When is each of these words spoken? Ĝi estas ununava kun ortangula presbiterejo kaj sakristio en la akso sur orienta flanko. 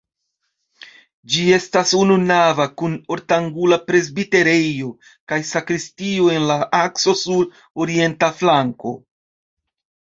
Ĝi 1.33 1.43
estas 1.57 1.91
ununava 1.99 2.65
kun 2.83 2.95
ortangula 3.17 3.79
presbiterejo 3.91 4.91
kaj 5.33 5.41
sakristio 5.53 6.33
en 6.39 6.51
la 6.55 6.59
akso 6.83 7.17
sur 7.25 7.49
orienta 7.87 8.37
flanko. 8.43 8.99